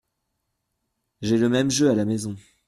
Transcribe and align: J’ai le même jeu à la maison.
J’ai 1.21 1.37
le 1.37 1.47
même 1.47 1.69
jeu 1.69 1.91
à 1.91 1.93
la 1.93 2.05
maison. 2.05 2.35